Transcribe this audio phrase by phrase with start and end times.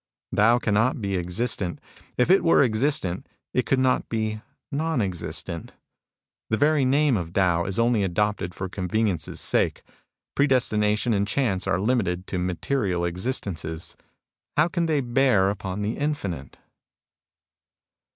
[0.35, 1.77] "Tao cannot be existent.
[2.17, 5.73] If it were existent, it could not be non existent.
[6.49, 9.83] The very name of Tao is only adopted for convenience' sake.
[10.33, 13.95] Pre destination and Chance are limited to material existences.
[14.57, 16.57] How can they bear upon the infinite